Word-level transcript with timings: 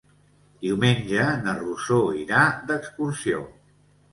Diumenge 0.63 1.27
na 1.47 1.55
Rosó 1.59 1.99
irà 2.23 2.41
d'excursió. 2.73 3.45